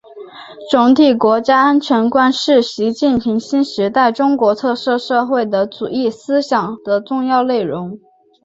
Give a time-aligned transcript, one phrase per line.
[0.71, 7.99] 总体国家安全观是习近平新时代中国特色社会主义思想的重要内容